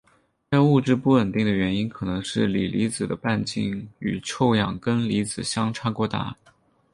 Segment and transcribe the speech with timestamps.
[0.49, 6.35] 该物质不稳定的原因可能是锂离子的半径与臭氧根离子相差过大。